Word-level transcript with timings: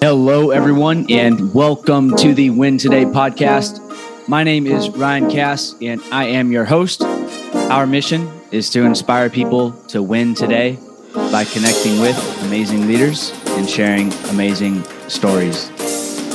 Hello, 0.00 0.50
everyone, 0.52 1.06
and 1.10 1.52
welcome 1.52 2.14
to 2.18 2.32
the 2.34 2.50
Win 2.50 2.78
Today 2.78 3.04
podcast. 3.04 3.80
My 4.28 4.44
name 4.44 4.68
is 4.68 4.88
Ryan 4.90 5.28
Cass, 5.28 5.74
and 5.82 6.00
I 6.12 6.26
am 6.26 6.52
your 6.52 6.64
host. 6.64 7.02
Our 7.02 7.84
mission 7.84 8.30
is 8.52 8.70
to 8.70 8.84
inspire 8.84 9.28
people 9.28 9.72
to 9.88 10.04
win 10.04 10.36
today 10.36 10.78
by 11.12 11.44
connecting 11.44 11.98
with 12.00 12.16
amazing 12.44 12.86
leaders 12.86 13.32
and 13.48 13.68
sharing 13.68 14.12
amazing 14.30 14.84
stories. 15.08 15.68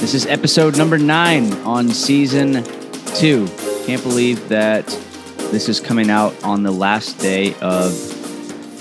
This 0.01 0.13
is 0.13 0.25
episode 0.25 0.77
number 0.77 0.97
nine 0.97 1.53
on 1.59 1.87
season 1.87 2.65
two. 3.15 3.47
Can't 3.85 4.03
believe 4.03 4.49
that 4.49 4.85
this 5.51 5.69
is 5.69 5.79
coming 5.79 6.09
out 6.09 6.35
on 6.43 6.63
the 6.63 6.71
last 6.71 7.19
day 7.19 7.55
of 7.61 8.12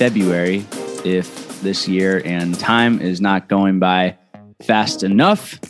February, 0.02 0.66
if 1.04 1.62
this 1.62 1.86
year 1.86 2.20
and 2.24 2.58
time 2.58 3.00
is 3.00 3.20
not 3.20 3.48
going 3.48 3.78
by 3.78 4.18
fast 4.64 5.04
enough. 5.04 5.60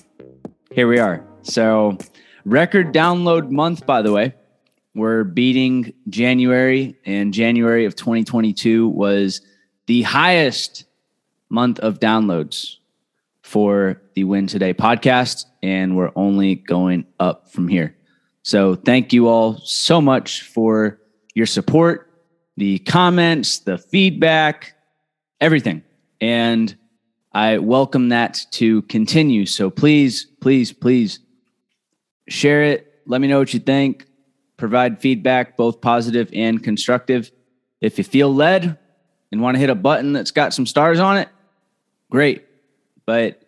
Here 0.70 0.88
we 0.88 0.98
are. 0.98 1.22
So, 1.42 1.98
record 2.46 2.94
download 2.94 3.50
month, 3.50 3.84
by 3.84 4.00
the 4.00 4.10
way. 4.10 4.32
We're 4.94 5.24
beating 5.24 5.92
January, 6.08 6.96
and 7.04 7.34
January 7.34 7.84
of 7.84 7.94
2022 7.94 8.88
was 8.88 9.42
the 9.84 10.00
highest 10.00 10.86
month 11.50 11.78
of 11.80 12.00
downloads 12.00 12.76
for 13.42 14.00
the 14.14 14.24
Win 14.24 14.46
Today 14.46 14.72
podcast, 14.72 15.44
and 15.62 15.94
we're 15.94 16.12
only 16.16 16.54
going 16.54 17.04
up 17.20 17.52
from 17.52 17.68
here. 17.68 17.94
So, 18.44 18.76
thank 18.76 19.12
you 19.12 19.28
all 19.28 19.58
so 19.58 20.00
much 20.00 20.40
for 20.40 20.98
your 21.34 21.44
support, 21.44 22.11
the 22.62 22.78
comments, 22.78 23.58
the 23.58 23.76
feedback, 23.76 24.74
everything. 25.40 25.82
And 26.20 26.72
I 27.32 27.58
welcome 27.58 28.10
that 28.10 28.38
to 28.52 28.82
continue. 28.82 29.46
So 29.46 29.68
please, 29.68 30.26
please, 30.40 30.72
please 30.72 31.18
share 32.28 32.62
it. 32.62 33.02
Let 33.04 33.20
me 33.20 33.26
know 33.26 33.40
what 33.40 33.52
you 33.52 33.58
think. 33.58 34.06
Provide 34.58 35.00
feedback, 35.00 35.56
both 35.56 35.80
positive 35.80 36.30
and 36.32 36.62
constructive. 36.62 37.32
If 37.80 37.98
you 37.98 38.04
feel 38.04 38.32
led 38.32 38.78
and 39.32 39.42
want 39.42 39.56
to 39.56 39.58
hit 39.58 39.68
a 39.68 39.74
button 39.74 40.12
that's 40.12 40.30
got 40.30 40.54
some 40.54 40.64
stars 40.64 41.00
on 41.00 41.18
it, 41.18 41.28
great. 42.12 42.46
But 43.06 43.42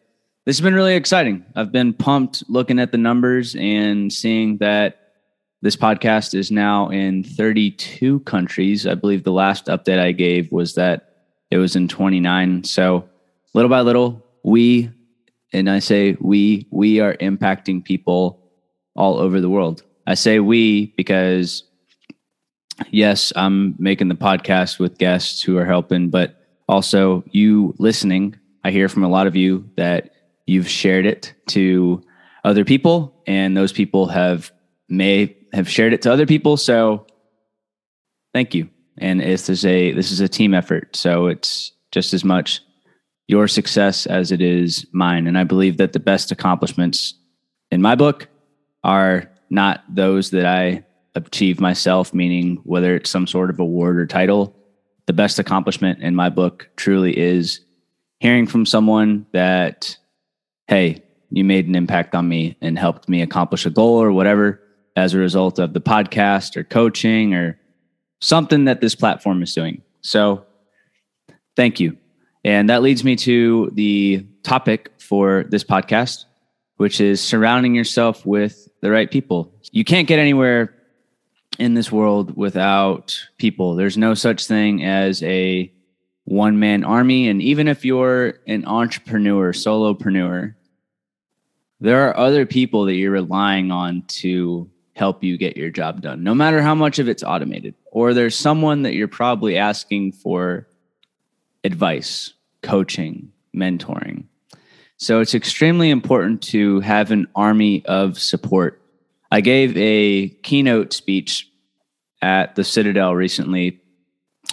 this 0.45 0.57
has 0.57 0.61
been 0.61 0.75
really 0.75 0.97
exciting. 0.97 1.45
I've 1.55 1.71
been 1.71 1.93
pumped 1.93 2.43
looking 2.49 2.81
at 2.81 2.91
the 2.91 2.99
numbers 2.99 3.55
and 3.55 4.13
seeing 4.13 4.57
that 4.57 5.04
this 5.65 5.77
podcast 5.77 6.35
is 6.35 6.51
now 6.51 6.91
in 6.91 7.25
32 7.25 8.21
countries. 8.21 8.87
I 8.87 8.95
believe 8.95 9.25
the 9.25 9.33
last 9.33 9.65
update 9.65 9.99
I 9.99 10.13
gave 10.13 10.53
was 10.53 10.75
that 10.75 11.15
it 11.51 11.57
was 11.57 11.75
in 11.75 11.89
29. 11.89 12.65
So 12.65 13.09
little 13.55 13.71
by 13.71 13.81
little, 13.81 14.23
we, 14.45 14.91
and 15.55 15.71
I 15.71 15.79
say 15.79 16.19
we, 16.21 16.69
we 16.71 17.01
are 17.01 17.15
impacting 17.15 17.83
people 17.83 18.43
all 18.95 19.19
over 19.19 19.41
the 19.41 19.49
world. 19.49 19.83
I 20.07 20.17
say 20.17 20.39
we 20.39 20.93
because, 20.99 21.65
yes, 22.91 23.33
I'm 23.35 23.75
making 23.79 24.09
the 24.09 24.17
podcast 24.17 24.79
with 24.79 24.99
guests 24.99 25.41
who 25.41 25.57
are 25.57 25.65
helping, 25.65 26.11
but 26.11 26.45
also 26.69 27.25
you 27.31 27.75
listening. 27.79 28.39
I 28.65 28.71
hear 28.71 28.91
from 28.91 29.03
a 29.03 29.09
lot 29.09 29.27
of 29.27 29.35
you 29.35 29.71
that 29.79 30.11
you've 30.45 30.69
shared 30.69 31.07
it 31.07 31.33
to 31.49 32.03
other 32.45 32.67
people, 32.67 33.19
and 33.27 33.57
those 33.57 33.73
people 33.73 34.09
have 34.09 34.53
may 34.91 35.35
have 35.55 35.71
shared 35.71 35.93
it 35.93 36.03
to 36.03 36.13
other 36.13 36.27
people. 36.27 36.57
So, 36.57 37.07
thank 38.33 38.55
you. 38.55 38.69
And 38.99 39.21
this 39.21 39.49
is 39.49 39.65
a 39.65 39.93
this 39.93 40.11
is 40.11 40.21
a 40.21 40.29
team 40.29 40.55
effort, 40.55 40.95
so 40.97 41.27
it's 41.27 41.73
just 41.91 42.13
as 42.13 42.25
much 42.25 42.61
your 43.27 43.49
success 43.49 44.07
as 44.07 44.31
it 44.31 44.41
is 44.41 44.87
mine. 44.93 45.27
And 45.27 45.39
I 45.39 45.45
believe 45.45 45.79
that 45.79 45.93
the 45.93 46.01
best 46.01 46.31
accomplishments 46.31 47.15
in 47.71 47.81
my 47.81 47.95
book 47.95 48.29
are 48.83 49.31
not 49.51 49.83
those 49.89 50.31
that 50.31 50.45
I 50.45 50.85
achieve 51.15 51.61
myself, 51.61 52.13
meaning 52.13 52.61
whether 52.65 52.95
it's 52.97 53.11
some 53.11 53.27
sort 53.27 53.51
of 53.51 53.61
award 53.61 53.99
or 53.99 54.07
title. 54.07 54.55
The 55.07 55.13
best 55.13 55.39
accomplishment 55.39 56.03
in 56.03 56.15
my 56.15 56.29
book 56.29 56.69
truly 56.77 57.17
is 57.17 57.61
hearing 58.21 58.47
from 58.47 58.67
someone 58.67 59.27
that, 59.33 59.97
hey, 60.67 61.03
you 61.31 61.45
made 61.45 61.67
an 61.67 61.75
impact 61.75 62.15
on 62.15 62.29
me 62.29 62.57
and 62.61 62.79
helped 62.79 63.09
me 63.09 63.23
accomplish 63.23 63.67
a 63.67 63.71
goal 63.71 64.03
or 64.03 64.13
whatever 64.13 64.64
as 64.97 65.15
a 65.15 65.19
result 65.19 65.59
of 65.59 65.73
the 65.73 65.81
podcast 65.81 66.57
or 66.57 66.65
coaching 66.65 67.35
or 67.35 67.59
something 68.21 68.65
that 68.67 68.81
this 68.81 68.95
platform 68.95 69.43
is 69.43 69.55
doing. 69.55 69.83
So, 70.03 70.45
thank 71.57 71.81
you. 71.81 71.97
And 72.45 72.69
that 72.69 72.83
leads 72.83 73.05
me 73.05 73.17
to 73.17 73.71
the 73.73 74.27
topic 74.43 74.93
for 75.01 75.45
this 75.49 75.65
podcast, 75.65 76.25
which 76.77 77.01
is 77.01 77.21
surrounding 77.21 77.75
yourself 77.75 78.25
with 78.27 78.69
the 78.83 78.91
right 78.91 79.11
people. 79.11 79.53
You 79.73 79.85
can't 79.85 80.07
get 80.07 80.19
anywhere 80.19 80.75
in 81.59 81.75
this 81.75 81.91
world 81.91 82.37
without 82.37 83.19
people. 83.39 83.75
There's 83.77 83.97
no 83.97 84.15
such 84.15 84.47
thing 84.47 84.85
as 84.85 85.23
a 85.23 85.73
one 86.25 86.59
man 86.59 86.85
army. 86.85 87.29
And 87.29 87.41
even 87.41 87.69
if 87.69 87.85
you're 87.85 88.35
an 88.47 88.65
entrepreneur, 88.67 89.53
solopreneur, 89.53 90.55
there 91.81 92.09
are 92.09 92.17
other 92.17 92.47
people 92.47 92.85
that 92.87 92.95
you're 92.95 93.11
relying 93.11 93.71
on 93.71 94.03
to 94.09 94.71
help 94.95 95.25
you 95.25 95.37
get 95.37 95.57
your 95.57 95.71
job 95.71 96.01
done, 96.01 96.23
no 96.23 96.35
matter 96.35 96.63
how 96.63 96.75
much 96.75 96.99
of 96.99 97.09
it's 97.09 97.23
automated. 97.23 97.75
Or 97.91 98.15
there's 98.15 98.37
someone 98.37 98.83
that 98.83 98.95
you're 98.95 99.09
probably 99.09 99.57
asking 99.57 100.13
for 100.13 100.69
advice, 101.65 102.33
coaching, 102.63 103.33
mentoring. 103.55 104.25
So 104.97 105.21
it's 105.21 105.35
extremely 105.35 105.91
important 105.91 106.43
to 106.45 106.81
have 106.81 107.11
an 107.11 107.27
army 107.35 107.85
of 107.87 108.19
support. 108.19 108.81
I 109.31 109.41
gave 109.41 109.77
a 109.77 110.29
keynote 110.43 110.93
speech 110.93 111.51
at 112.23 112.55
the 112.55 112.65
Citadel 112.65 113.15
recently, 113.15 113.81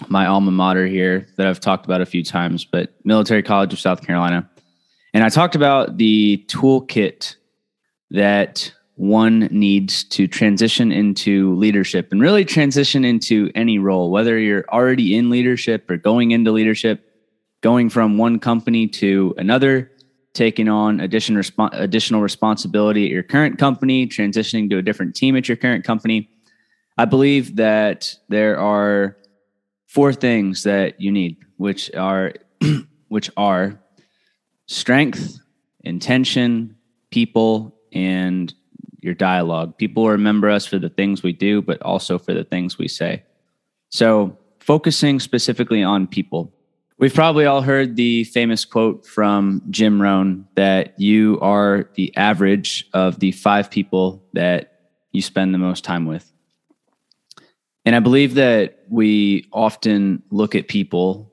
my 0.08 0.26
alma 0.26 0.50
mater 0.50 0.86
here 0.86 1.28
that 1.36 1.46
I've 1.46 1.60
talked 1.60 1.84
about 1.84 2.00
a 2.00 2.06
few 2.06 2.24
times, 2.24 2.64
but 2.64 2.92
Military 3.04 3.42
College 3.42 3.72
of 3.72 3.78
South 3.78 4.04
Carolina. 4.04 4.50
And 5.14 5.22
I 5.22 5.28
talked 5.28 5.54
about 5.54 5.98
the 5.98 6.44
toolkit 6.48 7.36
that 8.10 8.72
one 8.94 9.40
needs 9.50 10.04
to 10.04 10.28
transition 10.28 10.92
into 10.92 11.54
leadership 11.56 12.12
and 12.12 12.20
really 12.20 12.44
transition 12.44 13.04
into 13.04 13.50
any 13.54 13.78
role, 13.78 14.10
whether 14.10 14.38
you're 14.38 14.64
already 14.68 15.16
in 15.16 15.30
leadership 15.30 15.90
or 15.90 15.96
going 15.96 16.32
into 16.32 16.52
leadership 16.52 17.08
going 17.62 17.88
from 17.88 18.18
one 18.18 18.38
company 18.38 18.86
to 18.86 19.34
another, 19.38 19.90
taking 20.34 20.68
on 20.68 21.00
addition, 21.00 21.36
resp- 21.36 21.70
additional 21.72 22.20
responsibility 22.20 23.06
at 23.06 23.10
your 23.10 23.22
current 23.22 23.58
company, 23.58 24.06
transitioning 24.06 24.68
to 24.68 24.78
a 24.78 24.82
different 24.82 25.14
team 25.14 25.36
at 25.36 25.48
your 25.48 25.56
current 25.56 25.84
company. 25.84 26.28
I 26.98 27.04
believe 27.06 27.56
that 27.56 28.14
there 28.28 28.58
are 28.58 29.16
four 29.86 30.12
things 30.12 30.64
that 30.64 31.00
you 31.00 31.10
need, 31.10 31.38
which 31.56 31.90
are 31.94 32.34
which 33.08 33.30
are 33.36 33.80
strength, 34.66 35.38
intention, 35.84 36.76
people, 37.10 37.76
and 37.92 38.52
your 39.02 39.14
dialogue. 39.14 39.76
People 39.76 40.08
remember 40.08 40.48
us 40.48 40.64
for 40.64 40.78
the 40.78 40.88
things 40.88 41.22
we 41.22 41.32
do, 41.32 41.60
but 41.60 41.82
also 41.82 42.18
for 42.18 42.32
the 42.32 42.44
things 42.44 42.78
we 42.78 42.88
say. 42.88 43.22
So, 43.90 44.38
focusing 44.60 45.20
specifically 45.20 45.82
on 45.82 46.06
people. 46.06 46.54
We've 46.98 47.12
probably 47.12 47.46
all 47.46 47.62
heard 47.62 47.96
the 47.96 48.22
famous 48.24 48.64
quote 48.64 49.04
from 49.04 49.60
Jim 49.70 50.00
Rohn 50.00 50.46
that 50.54 50.98
you 51.00 51.40
are 51.40 51.90
the 51.94 52.16
average 52.16 52.88
of 52.92 53.18
the 53.18 53.32
five 53.32 53.70
people 53.70 54.22
that 54.34 54.80
you 55.10 55.20
spend 55.20 55.52
the 55.52 55.58
most 55.58 55.82
time 55.82 56.06
with. 56.06 56.32
And 57.84 57.96
I 57.96 58.00
believe 58.00 58.34
that 58.34 58.84
we 58.88 59.48
often 59.52 60.22
look 60.30 60.54
at 60.54 60.68
people 60.68 61.32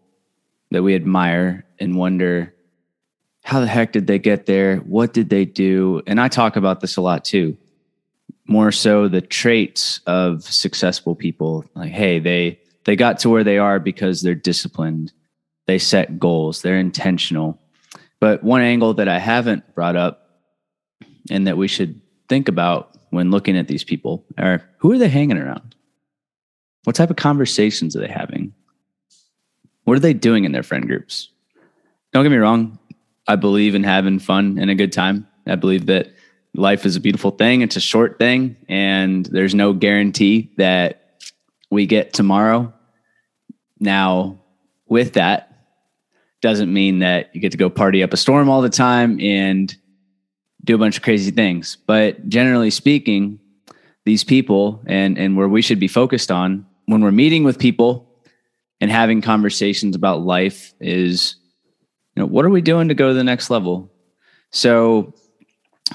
that 0.72 0.82
we 0.82 0.96
admire 0.96 1.66
and 1.80 1.96
wonder, 1.96 2.56
how 3.44 3.60
the 3.60 3.68
heck 3.68 3.92
did 3.92 4.08
they 4.08 4.20
get 4.20 4.46
there? 4.46 4.78
What 4.78 5.14
did 5.14 5.30
they 5.30 5.46
do? 5.46 6.02
And 6.08 6.20
I 6.20 6.28
talk 6.28 6.56
about 6.56 6.82
this 6.82 6.98
a 6.98 7.02
lot 7.02 7.26
too. 7.26 7.58
More 8.50 8.72
so 8.72 9.08
the 9.08 9.22
traits 9.22 10.02
of 10.08 10.44
successful 10.44 11.16
people. 11.16 11.64
Like, 11.76 11.92
hey, 11.92 12.20
they 12.20 12.60
they 12.86 12.96
got 12.96 13.20
to 13.20 13.30
where 13.30 13.44
they 13.44 13.58
are 13.58 13.80
because 13.80 14.22
they're 14.22 14.36
disciplined 14.36 15.14
they 15.70 15.78
set 15.78 16.18
goals, 16.18 16.64
they're 16.64 16.80
intentional. 16.80 17.62
But 18.20 18.44
one 18.44 18.62
angle 18.62 18.96
that 18.96 19.08
I 19.08 19.20
haven't 19.20 19.76
brought 19.76 19.96
up 19.96 20.28
and 21.30 21.46
that 21.46 21.58
we 21.58 21.68
should 21.68 22.02
think 22.28 22.48
about 22.48 22.98
when 23.12 23.30
looking 23.30 23.56
at 23.56 23.68
these 23.68 23.84
people 23.84 24.26
are 24.40 24.68
who 24.80 24.92
are 24.92 24.98
they 24.98 25.10
hanging 25.10 25.38
around? 25.38 25.76
What 26.86 26.96
type 26.96 27.12
of 27.12 27.18
conversations 27.18 27.96
are 27.96 28.00
they 28.00 28.08
having? 28.08 28.52
What 29.84 29.96
are 29.96 30.00
they 30.00 30.16
doing 30.16 30.44
in 30.44 30.54
their 30.54 30.64
friend 30.64 30.88
groups? 30.88 31.30
Don't 32.14 32.24
get 32.24 32.32
me 32.32 32.38
wrong. 32.38 32.80
I 33.28 33.36
believe 33.36 33.76
in 33.76 33.84
having 33.84 34.18
fun 34.18 34.58
and 34.58 34.72
a 34.72 34.76
good 34.76 34.92
time. 34.92 35.28
I 35.46 35.54
believe 35.54 35.86
that 35.86 36.08
life 36.56 36.86
is 36.86 36.96
a 36.96 37.00
beautiful 37.00 37.32
thing. 37.32 37.62
It's 37.62 37.76
a 37.76 37.82
short 37.82 38.20
thing, 38.20 38.56
and 38.68 39.26
there's 39.26 39.56
no 39.56 39.74
guarantee 39.74 40.52
that 40.58 41.20
we 41.70 41.86
get 41.86 42.14
tomorrow. 42.14 42.74
Now, 43.80 44.40
with 44.88 45.14
that 45.14 45.46
doesn't 46.42 46.72
mean 46.72 47.00
that 47.00 47.34
you 47.34 47.42
get 47.42 47.52
to 47.52 47.58
go 47.58 47.70
party 47.70 48.02
up 48.02 48.14
a 48.14 48.18
storm 48.18 48.50
all 48.50 48.62
the 48.62 48.70
time 48.70 49.20
and 49.20 49.76
do 50.64 50.76
a 50.76 50.78
bunch 50.78 50.98
of 50.98 51.04
crazy 51.04 51.32
things. 51.32 51.78
But 51.86 52.28
generally 52.28 52.70
speaking, 52.70 53.40
these 54.06 54.24
people 54.24 54.82
and 54.88 55.18
and 55.18 55.38
where 55.38 55.48
we 55.48 55.62
should 55.62 55.80
be 55.80 55.88
focused 55.88 56.32
on 56.32 56.66
when 56.86 57.02
we're 57.02 57.12
meeting 57.12 57.44
with 57.44 57.60
people 57.60 58.10
and 58.82 58.90
having 58.90 59.22
conversations 59.22 59.96
about 59.96 60.22
life 60.22 60.74
is 60.80 61.36
you 62.16 62.22
know 62.22 62.26
what 62.26 62.46
are 62.46 62.50
we 62.50 62.62
doing 62.62 62.88
to 62.88 62.96
go 62.96 63.10
to 63.10 63.14
the 63.14 63.24
next 63.24 63.50
level 63.50 63.92
so 64.52 65.14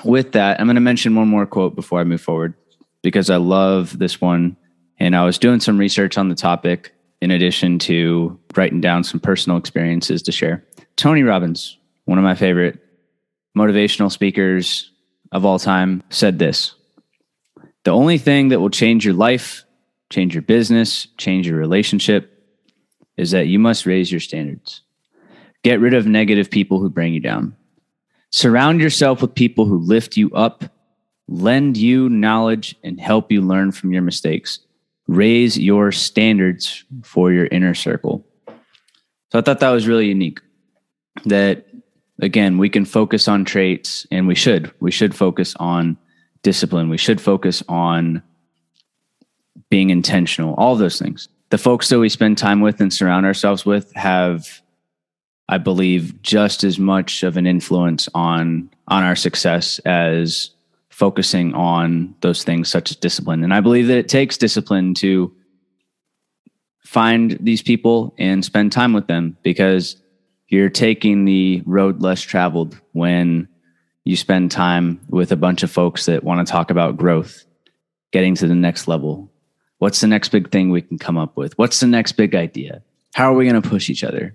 with 0.02 0.32
that 0.32 0.58
i'm 0.60 0.66
going 0.66 0.74
to 0.74 0.80
mention 0.80 1.14
one 1.14 1.28
more 1.28 1.46
quote 1.46 1.74
before 1.74 2.00
i 2.00 2.04
move 2.04 2.20
forward 2.20 2.54
because 3.02 3.30
i 3.30 3.36
love 3.36 3.98
this 3.98 4.20
one 4.20 4.56
and 4.98 5.14
i 5.14 5.24
was 5.24 5.38
doing 5.38 5.60
some 5.60 5.78
research 5.78 6.18
on 6.18 6.28
the 6.28 6.34
topic 6.34 6.94
in 7.20 7.30
addition 7.30 7.78
to 7.78 8.38
writing 8.56 8.80
down 8.80 9.04
some 9.04 9.20
personal 9.20 9.58
experiences 9.58 10.22
to 10.22 10.32
share 10.32 10.64
tony 10.96 11.22
robbins 11.22 11.78
one 12.06 12.18
of 12.18 12.24
my 12.24 12.34
favorite 12.34 12.78
motivational 13.56 14.10
speakers 14.10 14.90
of 15.32 15.44
all 15.44 15.58
time 15.58 16.02
said 16.10 16.38
this 16.38 16.74
the 17.84 17.92
only 17.92 18.18
thing 18.18 18.48
that 18.48 18.60
will 18.60 18.70
change 18.70 19.04
your 19.04 19.14
life 19.14 19.64
change 20.10 20.34
your 20.34 20.42
business 20.42 21.06
change 21.16 21.46
your 21.46 21.58
relationship 21.58 22.34
is 23.16 23.30
that 23.30 23.46
you 23.46 23.58
must 23.58 23.86
raise 23.86 24.10
your 24.10 24.20
standards. 24.20 24.82
Get 25.62 25.80
rid 25.80 25.94
of 25.94 26.06
negative 26.06 26.50
people 26.50 26.80
who 26.80 26.90
bring 26.90 27.14
you 27.14 27.20
down. 27.20 27.56
Surround 28.34 28.80
yourself 28.80 29.22
with 29.22 29.32
people 29.32 29.64
who 29.64 29.78
lift 29.78 30.16
you 30.16 30.28
up, 30.32 30.64
lend 31.28 31.76
you 31.76 32.08
knowledge, 32.08 32.74
and 32.82 33.00
help 33.00 33.30
you 33.30 33.40
learn 33.40 33.70
from 33.70 33.92
your 33.92 34.02
mistakes. 34.02 34.58
Raise 35.06 35.56
your 35.56 35.92
standards 35.92 36.82
for 37.04 37.30
your 37.30 37.46
inner 37.46 37.74
circle. 37.74 38.26
So 39.30 39.38
I 39.38 39.42
thought 39.42 39.60
that 39.60 39.70
was 39.70 39.86
really 39.86 40.08
unique. 40.08 40.40
That 41.26 41.68
again, 42.20 42.58
we 42.58 42.68
can 42.68 42.84
focus 42.84 43.28
on 43.28 43.44
traits, 43.44 44.04
and 44.10 44.26
we 44.26 44.34
should. 44.34 44.72
We 44.80 44.90
should 44.90 45.14
focus 45.14 45.54
on 45.60 45.96
discipline. 46.42 46.88
We 46.88 46.98
should 46.98 47.20
focus 47.20 47.62
on 47.68 48.20
being 49.70 49.90
intentional, 49.90 50.54
all 50.54 50.74
those 50.74 50.98
things 50.98 51.28
the 51.50 51.58
folks 51.58 51.88
that 51.88 52.00
we 52.00 52.08
spend 52.08 52.36
time 52.36 52.60
with 52.60 52.80
and 52.80 52.92
surround 52.92 53.24
ourselves 53.24 53.64
with 53.64 53.92
have 53.94 54.60
i 55.48 55.58
believe 55.58 56.20
just 56.22 56.64
as 56.64 56.78
much 56.78 57.22
of 57.22 57.36
an 57.36 57.46
influence 57.46 58.08
on 58.14 58.70
on 58.88 59.02
our 59.02 59.16
success 59.16 59.78
as 59.80 60.50
focusing 60.90 61.52
on 61.54 62.14
those 62.20 62.44
things 62.44 62.68
such 62.68 62.90
as 62.90 62.96
discipline 62.96 63.42
and 63.42 63.54
i 63.54 63.60
believe 63.60 63.86
that 63.86 63.98
it 63.98 64.08
takes 64.08 64.36
discipline 64.36 64.94
to 64.94 65.34
find 66.80 67.36
these 67.40 67.62
people 67.62 68.14
and 68.18 68.44
spend 68.44 68.70
time 68.70 68.92
with 68.92 69.06
them 69.06 69.36
because 69.42 69.96
you're 70.48 70.70
taking 70.70 71.24
the 71.24 71.62
road 71.66 72.00
less 72.00 72.20
traveled 72.20 72.78
when 72.92 73.48
you 74.04 74.16
spend 74.16 74.50
time 74.50 75.00
with 75.08 75.32
a 75.32 75.36
bunch 75.36 75.62
of 75.62 75.70
folks 75.70 76.06
that 76.06 76.22
want 76.22 76.46
to 76.46 76.50
talk 76.50 76.70
about 76.70 76.96
growth 76.96 77.44
getting 78.12 78.34
to 78.34 78.46
the 78.46 78.54
next 78.54 78.86
level 78.86 79.30
What's 79.84 80.00
the 80.00 80.06
next 80.06 80.30
big 80.30 80.50
thing 80.50 80.70
we 80.70 80.80
can 80.80 80.98
come 80.98 81.18
up 81.18 81.36
with? 81.36 81.58
What's 81.58 81.80
the 81.80 81.86
next 81.86 82.12
big 82.12 82.34
idea? 82.34 82.82
How 83.12 83.32
are 83.32 83.36
we 83.36 83.46
going 83.46 83.60
to 83.60 83.68
push 83.68 83.90
each 83.90 84.02
other? 84.02 84.34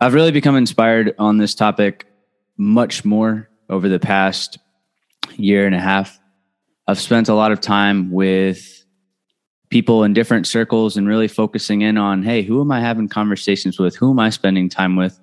I've 0.00 0.14
really 0.14 0.32
become 0.32 0.56
inspired 0.56 1.14
on 1.18 1.38
this 1.38 1.54
topic 1.54 2.06
much 2.56 3.04
more 3.04 3.48
over 3.68 3.88
the 3.88 4.00
past 4.00 4.58
year 5.36 5.66
and 5.66 5.74
a 5.74 5.80
half. 5.80 6.18
I've 6.86 7.00
spent 7.00 7.28
a 7.28 7.34
lot 7.34 7.52
of 7.52 7.60
time 7.60 8.10
with 8.10 8.84
people 9.70 10.04
in 10.04 10.12
different 10.12 10.46
circles 10.46 10.96
and 10.96 11.08
really 11.08 11.28
focusing 11.28 11.80
in 11.80 11.96
on 11.96 12.22
hey, 12.22 12.42
who 12.42 12.60
am 12.60 12.70
I 12.70 12.80
having 12.80 13.08
conversations 13.08 13.78
with? 13.78 13.96
Who 13.96 14.10
am 14.10 14.18
I 14.18 14.30
spending 14.30 14.68
time 14.68 14.96
with? 14.96 15.18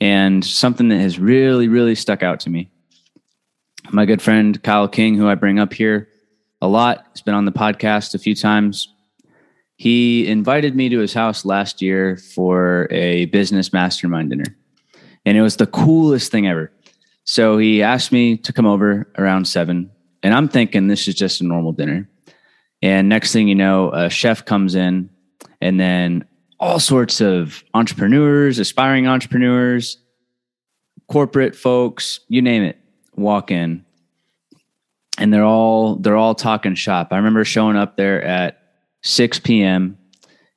And 0.00 0.44
something 0.44 0.88
that 0.88 0.98
has 0.98 1.18
really, 1.18 1.68
really 1.68 1.94
stuck 1.94 2.22
out 2.22 2.40
to 2.40 2.50
me. 2.50 2.70
My 3.90 4.06
good 4.06 4.22
friend 4.22 4.60
Kyle 4.62 4.88
King, 4.88 5.16
who 5.16 5.28
I 5.28 5.34
bring 5.34 5.58
up 5.58 5.72
here 5.72 6.08
a 6.60 6.68
lot. 6.68 7.06
He's 7.12 7.22
been 7.22 7.34
on 7.34 7.44
the 7.44 7.52
podcast 7.52 8.14
a 8.14 8.18
few 8.18 8.34
times. 8.34 8.91
He 9.82 10.28
invited 10.28 10.76
me 10.76 10.88
to 10.90 11.00
his 11.00 11.12
house 11.12 11.44
last 11.44 11.82
year 11.82 12.16
for 12.16 12.86
a 12.92 13.24
business 13.24 13.72
mastermind 13.72 14.30
dinner. 14.30 14.56
And 15.26 15.36
it 15.36 15.42
was 15.42 15.56
the 15.56 15.66
coolest 15.66 16.30
thing 16.30 16.46
ever. 16.46 16.70
So 17.24 17.58
he 17.58 17.82
asked 17.82 18.12
me 18.12 18.36
to 18.36 18.52
come 18.52 18.64
over 18.64 19.10
around 19.18 19.48
seven. 19.48 19.90
And 20.22 20.34
I'm 20.34 20.46
thinking 20.46 20.86
this 20.86 21.08
is 21.08 21.16
just 21.16 21.40
a 21.40 21.44
normal 21.44 21.72
dinner. 21.72 22.08
And 22.80 23.08
next 23.08 23.32
thing 23.32 23.48
you 23.48 23.56
know, 23.56 23.90
a 23.90 24.08
chef 24.08 24.44
comes 24.44 24.76
in, 24.76 25.10
and 25.60 25.80
then 25.80 26.26
all 26.60 26.78
sorts 26.78 27.20
of 27.20 27.64
entrepreneurs, 27.74 28.60
aspiring 28.60 29.08
entrepreneurs, 29.08 29.98
corporate 31.08 31.56
folks, 31.56 32.20
you 32.28 32.40
name 32.40 32.62
it, 32.62 32.78
walk 33.16 33.50
in 33.50 33.84
and 35.18 35.32
they're 35.32 35.44
all 35.44 35.96
they're 35.96 36.16
all 36.16 36.36
talking 36.36 36.76
shop. 36.76 37.08
I 37.10 37.16
remember 37.16 37.44
showing 37.44 37.76
up 37.76 37.96
there 37.96 38.22
at 38.22 38.61
6 39.02 39.40
p.m. 39.40 39.98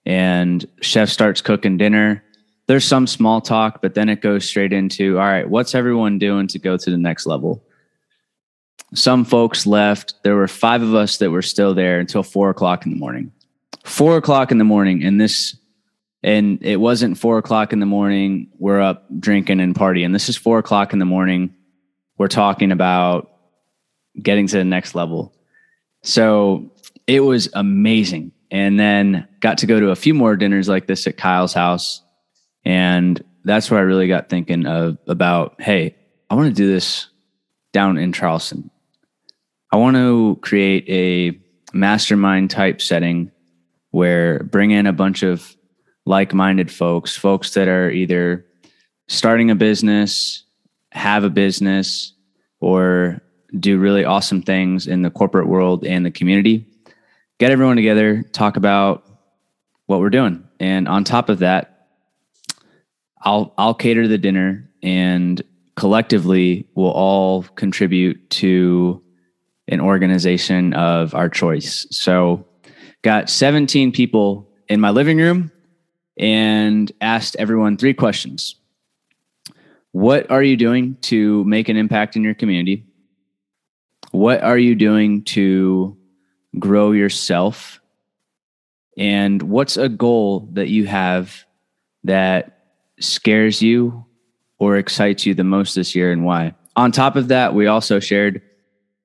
and 0.06 0.65
chef 0.81 1.09
starts 1.09 1.42
cooking 1.42 1.77
dinner. 1.77 2.24
There's 2.68 2.86
some 2.86 3.06
small 3.07 3.42
talk, 3.42 3.81
but 3.81 3.94
then 3.94 4.09
it 4.09 4.21
goes 4.21 4.45
straight 4.45 4.74
into 4.74 5.19
all 5.19 5.25
right, 5.25 5.50
what's 5.50 5.75
everyone 5.75 6.18
doing 6.18 6.47
to 6.47 6.59
go 6.59 6.77
to 6.77 6.89
the 6.89 6.97
next 6.97 7.25
level? 7.25 7.63
Some 8.94 9.25
folks 9.25 9.68
left. 9.68 10.15
There 10.24 10.36
were 10.36 10.47
five 10.47 10.81
of 10.81 10.95
us 10.95 11.18
that 11.18 11.31
were 11.31 11.42
still 11.42 11.74
there 11.74 12.00
until 12.00 12.24
four 12.24 12.50
o'clock 12.50 12.86
in 12.86 12.92
the 12.92 12.97
morning. 12.97 13.31
Four 13.83 14.18
o'clock 14.18 14.51
in 14.51 14.57
the 14.57 14.63
morning, 14.63 15.03
and 15.03 15.19
this 15.19 15.56
and 16.24 16.57
it 16.63 16.77
wasn't 16.77 17.19
four 17.19 17.38
o'clock 17.38 17.71
in 17.71 17.80
the 17.80 17.86
morning. 17.86 18.48
We're 18.57 18.81
up 18.81 19.06
drinking 19.19 19.59
and 19.59 19.75
partying. 19.75 20.12
This 20.12 20.27
is 20.27 20.36
four 20.36 20.57
o'clock 20.57 20.91
in 20.91 20.98
the 20.98 21.06
morning. 21.06 21.53
We're 22.18 22.30
talking 22.30 22.71
about 22.71 23.31
getting 24.19 24.48
to 24.48 24.57
the 24.57 24.63
next 24.63 24.95
level. 24.95 25.36
So 26.01 26.71
it 27.06 27.19
was 27.19 27.50
amazing. 27.53 28.31
And 28.51 28.80
then 28.80 29.27
got 29.39 29.57
to 29.59 29.65
go 29.65 29.80
to 29.80 29.89
a 29.89 29.95
few 29.95 30.13
more 30.13 30.36
dinners 30.36 30.69
like 30.69 30.88
this 30.88 31.07
at 31.07 31.18
Kyle's 31.18 31.53
house. 31.53 32.01
And 32.63 33.24
that's 33.44 33.69
where 33.69 33.80
I 33.80 33.83
really 33.83 34.07
got 34.07 34.30
thinking 34.30 34.65
of 34.65 34.97
about, 35.07 35.59
hey, 35.59 35.95
I 36.30 36.36
want 36.36 36.50
to 36.50 36.53
do 36.53 36.68
this 36.68 37.07
down 37.74 37.97
in 37.97 38.13
Charleston. 38.13 38.69
I 39.71 39.77
want 39.77 39.97
to 39.97 40.39
create 40.42 40.86
a 40.89 41.39
mastermind 41.75 42.50
type 42.50 42.81
setting 42.81 43.31
where 43.92 44.39
bring 44.39 44.71
in 44.71 44.88
a 44.88 44.94
bunch 44.94 45.24
of 45.24 45.56
like-minded 46.06 46.71
folks, 46.71 47.18
folks 47.18 47.53
that 47.55 47.67
are 47.67 47.89
either 47.89 48.46
starting 49.08 49.51
a 49.51 49.55
business, 49.55 50.43
have 50.91 51.24
a 51.24 51.29
business, 51.29 52.13
or 52.60 53.22
do 53.60 53.77
really 53.77 54.05
awesome 54.05 54.41
things 54.41 54.88
in 54.88 55.01
the 55.01 55.10
corporate 55.10 55.48
world 55.48 55.86
and 55.86 56.05
the 56.05 56.12
community. 56.12 56.65
Get 57.39 57.51
everyone 57.51 57.75
together, 57.75 58.24
talk 58.32 58.58
about 58.58 59.06
what 59.88 60.00
we're 60.00 60.10
doing. 60.10 60.48
And 60.60 60.88
on 60.88 61.04
top 61.04 61.30
of 61.30 61.39
that, 61.39 61.88
I'll 63.22 63.54
I'll 63.58 63.74
cater 63.74 64.08
the 64.08 64.18
dinner 64.18 64.70
and 64.82 65.42
collectively 65.75 66.68
we'll 66.75 66.92
all 66.92 67.44
contribute 67.44 68.30
to 68.30 69.01
an 69.68 69.82
organization 69.82 70.74
of 70.74 71.13
our 71.13 71.27
choice. 71.27 71.88
So 71.89 72.46
got 73.01 73.30
17 73.30 73.92
people 73.92 74.50
in 74.70 74.80
my 74.80 74.92
living 74.92 75.18
room 75.18 75.51
and 76.18 76.92
asked 77.01 77.36
everyone 77.38 77.77
three 77.77 77.94
questions. 77.94 78.56
What 79.92 80.30
are 80.30 80.44
you 80.44 80.56
doing 80.56 80.98
to 81.01 81.44
make 81.46 81.68
an 81.68 81.77
impact 81.77 82.15
in 82.15 82.24
your 82.24 82.36
community? 82.36 82.86
what 84.15 84.42
are 84.44 84.58
you 84.58 84.75
doing 84.75 85.24
to 85.24 85.98
grow 86.59 86.91
yourself? 86.91 87.81
And 88.97 89.41
what's 89.41 89.77
a 89.77 89.89
goal 89.89 90.50
that 90.53 90.69
you 90.69 90.85
have 90.88 91.45
that 92.03 92.59
scares 93.00 93.62
you 93.62 94.05
or 94.57 94.77
excites 94.77 95.25
you 95.25 95.33
the 95.33 95.43
most 95.43 95.75
this 95.75 95.95
year 95.95 96.12
and 96.12 96.24
why? 96.24 96.55
On 96.75 96.91
top 96.91 97.15
of 97.15 97.29
that, 97.29 97.53
we 97.53 97.67
also 97.67 98.00
shared 98.00 98.41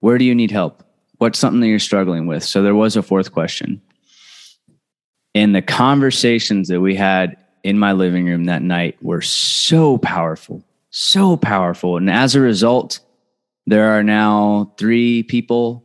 where 0.00 0.18
do 0.18 0.24
you 0.24 0.34
need 0.34 0.50
help? 0.50 0.82
What's 1.18 1.38
something 1.38 1.60
that 1.60 1.66
you're 1.66 1.78
struggling 1.78 2.26
with? 2.26 2.42
So 2.42 2.62
there 2.62 2.74
was 2.74 2.96
a 2.96 3.02
fourth 3.02 3.32
question. 3.32 3.82
And 5.34 5.54
the 5.54 5.62
conversations 5.62 6.68
that 6.68 6.80
we 6.80 6.94
had 6.94 7.36
in 7.62 7.78
my 7.78 7.92
living 7.92 8.26
room 8.26 8.44
that 8.44 8.62
night 8.62 8.96
were 9.02 9.20
so 9.20 9.98
powerful, 9.98 10.64
so 10.90 11.36
powerful. 11.36 11.96
And 11.96 12.10
as 12.10 12.34
a 12.34 12.40
result, 12.40 13.00
there 13.66 13.92
are 13.92 14.02
now 14.02 14.72
three 14.78 15.22
people 15.22 15.84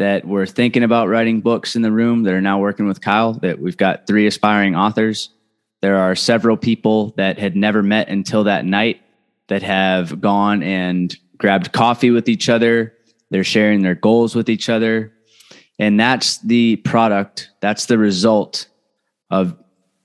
that 0.00 0.26
were 0.26 0.46
thinking 0.46 0.82
about 0.82 1.08
writing 1.08 1.42
books 1.42 1.76
in 1.76 1.82
the 1.82 1.92
room 1.92 2.22
that 2.22 2.32
are 2.32 2.40
now 2.40 2.58
working 2.58 2.88
with 2.88 3.02
Kyle. 3.02 3.34
That 3.34 3.58
we've 3.58 3.76
got 3.76 4.06
three 4.06 4.26
aspiring 4.26 4.74
authors. 4.74 5.28
There 5.82 5.98
are 5.98 6.14
several 6.14 6.56
people 6.56 7.12
that 7.18 7.38
had 7.38 7.54
never 7.54 7.82
met 7.82 8.08
until 8.08 8.44
that 8.44 8.64
night 8.64 9.02
that 9.48 9.62
have 9.62 10.18
gone 10.18 10.62
and 10.62 11.14
grabbed 11.36 11.72
coffee 11.72 12.10
with 12.10 12.30
each 12.30 12.48
other. 12.48 12.94
They're 13.28 13.44
sharing 13.44 13.82
their 13.82 13.94
goals 13.94 14.34
with 14.34 14.48
each 14.48 14.70
other. 14.70 15.12
And 15.78 16.00
that's 16.00 16.38
the 16.38 16.76
product, 16.76 17.50
that's 17.60 17.86
the 17.86 17.98
result 17.98 18.68
of 19.30 19.54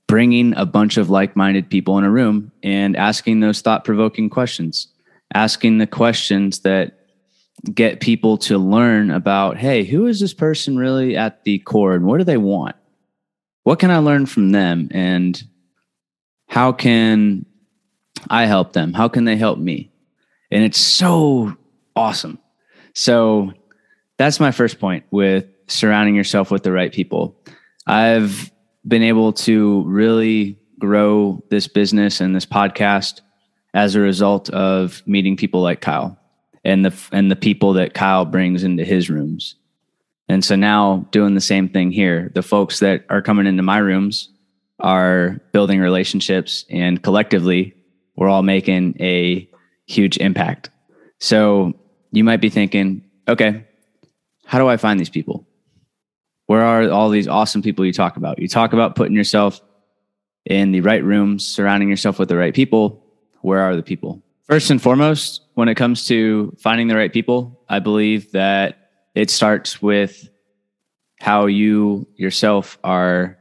bringing 0.06 0.54
a 0.56 0.66
bunch 0.66 0.98
of 0.98 1.08
like 1.08 1.36
minded 1.36 1.70
people 1.70 1.96
in 1.96 2.04
a 2.04 2.10
room 2.10 2.52
and 2.62 2.96
asking 2.96 3.40
those 3.40 3.62
thought 3.62 3.84
provoking 3.84 4.28
questions, 4.28 4.88
asking 5.34 5.78
the 5.78 5.86
questions 5.86 6.60
that 6.60 6.95
get 7.72 8.00
people 8.00 8.38
to 8.38 8.58
learn 8.58 9.10
about 9.10 9.56
hey, 9.56 9.84
who 9.84 10.06
is 10.06 10.20
this 10.20 10.34
person 10.34 10.76
really 10.76 11.16
at 11.16 11.44
the 11.44 11.58
core 11.60 11.94
and 11.94 12.04
what 12.04 12.18
do 12.18 12.24
they 12.24 12.36
want? 12.36 12.76
What 13.64 13.78
can 13.78 13.90
I 13.90 13.98
learn 13.98 14.26
from 14.26 14.50
them? 14.50 14.88
And 14.92 15.42
how 16.48 16.72
can 16.72 17.44
I 18.30 18.46
help 18.46 18.72
them? 18.72 18.92
How 18.92 19.08
can 19.08 19.24
they 19.24 19.36
help 19.36 19.58
me? 19.58 19.90
And 20.50 20.62
it's 20.62 20.78
so 20.78 21.56
awesome. 21.96 22.38
So 22.94 23.52
that's 24.16 24.40
my 24.40 24.52
first 24.52 24.78
point 24.78 25.04
with 25.10 25.46
surrounding 25.66 26.14
yourself 26.14 26.50
with 26.50 26.62
the 26.62 26.72
right 26.72 26.92
people. 26.92 27.36
I've 27.86 28.52
been 28.86 29.02
able 29.02 29.32
to 29.32 29.82
really 29.82 30.58
grow 30.78 31.42
this 31.50 31.66
business 31.66 32.20
and 32.20 32.36
this 32.36 32.46
podcast 32.46 33.20
as 33.74 33.94
a 33.94 34.00
result 34.00 34.48
of 34.50 35.02
meeting 35.06 35.36
people 35.36 35.60
like 35.60 35.80
Kyle 35.80 36.18
and 36.66 36.84
the 36.84 37.08
and 37.12 37.30
the 37.30 37.36
people 37.36 37.74
that 37.74 37.94
Kyle 37.94 38.24
brings 38.24 38.64
into 38.64 38.84
his 38.84 39.08
rooms. 39.08 39.54
And 40.28 40.44
so 40.44 40.56
now 40.56 41.06
doing 41.12 41.34
the 41.34 41.40
same 41.40 41.68
thing 41.68 41.92
here. 41.92 42.32
The 42.34 42.42
folks 42.42 42.80
that 42.80 43.04
are 43.08 43.22
coming 43.22 43.46
into 43.46 43.62
my 43.62 43.78
rooms 43.78 44.28
are 44.80 45.40
building 45.52 45.80
relationships 45.80 46.66
and 46.68 47.00
collectively 47.00 47.74
we're 48.16 48.28
all 48.28 48.42
making 48.42 48.96
a 49.00 49.48
huge 49.86 50.18
impact. 50.18 50.70
So 51.20 51.74
you 52.10 52.24
might 52.24 52.40
be 52.40 52.50
thinking, 52.50 53.04
okay, 53.28 53.64
how 54.44 54.58
do 54.58 54.66
I 54.66 54.76
find 54.76 54.98
these 54.98 55.10
people? 55.10 55.46
Where 56.46 56.62
are 56.62 56.90
all 56.90 57.10
these 57.10 57.28
awesome 57.28 57.62
people 57.62 57.84
you 57.84 57.92
talk 57.92 58.16
about? 58.16 58.40
You 58.40 58.48
talk 58.48 58.72
about 58.72 58.96
putting 58.96 59.14
yourself 59.14 59.60
in 60.44 60.72
the 60.72 60.80
right 60.80 61.04
rooms, 61.04 61.46
surrounding 61.46 61.88
yourself 61.88 62.18
with 62.18 62.28
the 62.28 62.36
right 62.36 62.54
people. 62.54 63.04
Where 63.42 63.60
are 63.60 63.76
the 63.76 63.82
people? 63.82 64.22
First 64.48 64.70
and 64.70 64.82
foremost, 64.82 65.42
when 65.56 65.68
it 65.68 65.74
comes 65.74 66.06
to 66.06 66.54
finding 66.60 66.86
the 66.86 66.94
right 66.94 67.10
people, 67.10 67.58
I 67.66 67.78
believe 67.78 68.30
that 68.32 68.90
it 69.14 69.30
starts 69.30 69.80
with 69.80 70.28
how 71.18 71.46
you 71.46 72.06
yourself 72.14 72.78
are 72.84 73.38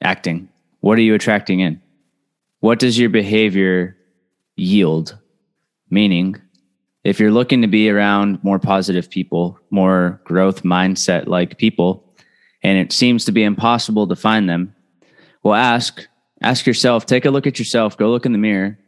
acting. 0.00 0.48
What 0.78 0.96
are 0.96 1.02
you 1.02 1.12
attracting 1.14 1.58
in? 1.58 1.82
What 2.60 2.78
does 2.78 2.96
your 2.96 3.10
behavior 3.10 3.96
yield? 4.54 5.18
Meaning, 5.90 6.36
if 7.02 7.18
you're 7.18 7.32
looking 7.32 7.62
to 7.62 7.68
be 7.68 7.90
around 7.90 8.38
more 8.44 8.60
positive 8.60 9.10
people, 9.10 9.58
more 9.70 10.20
growth 10.22 10.62
mindset 10.62 11.26
like 11.26 11.58
people, 11.58 12.14
and 12.62 12.78
it 12.78 12.92
seems 12.92 13.24
to 13.24 13.32
be 13.32 13.42
impossible 13.42 14.06
to 14.06 14.14
find 14.14 14.48
them, 14.48 14.72
well, 15.42 15.54
ask, 15.54 16.06
ask 16.42 16.64
yourself, 16.64 17.06
take 17.06 17.24
a 17.24 17.30
look 17.30 17.48
at 17.48 17.58
yourself, 17.58 17.96
go 17.96 18.08
look 18.08 18.24
in 18.24 18.30
the 18.30 18.38
mirror. 18.38 18.78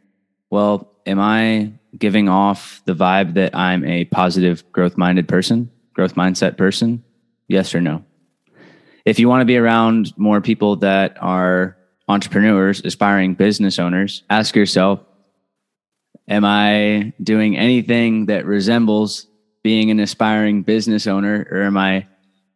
Well, 0.49 0.93
am 1.05 1.19
I 1.19 1.73
giving 1.97 2.29
off 2.29 2.81
the 2.85 2.93
vibe 2.93 3.33
that 3.33 3.55
I'm 3.55 3.83
a 3.83 4.05
positive, 4.05 4.69
growth 4.71 4.97
minded 4.97 5.27
person, 5.27 5.69
growth 5.93 6.15
mindset 6.15 6.57
person? 6.57 7.03
Yes 7.47 7.73
or 7.75 7.81
no? 7.81 8.05
If 9.05 9.19
you 9.19 9.29
want 9.29 9.41
to 9.41 9.45
be 9.45 9.57
around 9.57 10.13
more 10.17 10.41
people 10.41 10.77
that 10.77 11.17
are 11.21 11.77
entrepreneurs, 12.07 12.81
aspiring 12.83 13.35
business 13.35 13.79
owners, 13.79 14.23
ask 14.29 14.55
yourself, 14.55 15.01
am 16.27 16.45
I 16.45 17.13
doing 17.21 17.57
anything 17.57 18.27
that 18.27 18.45
resembles 18.45 19.27
being 19.63 19.91
an 19.91 19.99
aspiring 19.99 20.63
business 20.63 21.07
owner 21.07 21.47
or 21.51 21.63
am 21.63 21.77
I 21.77 22.07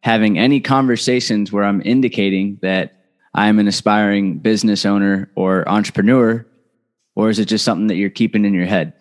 having 0.02 0.38
any 0.38 0.60
conversations 0.60 1.52
where 1.52 1.64
I'm 1.64 1.82
indicating 1.82 2.58
that 2.62 2.94
I'm 3.34 3.58
an 3.58 3.68
aspiring 3.68 4.38
business 4.38 4.84
owner 4.84 5.30
or 5.34 5.68
entrepreneur 5.68 6.46
or 7.14 7.28
is 7.28 7.38
it 7.38 7.46
just 7.46 7.64
something 7.64 7.88
that 7.88 7.96
you're 7.96 8.10
keeping 8.10 8.44
in 8.44 8.54
your 8.54 8.66
head? 8.66 8.94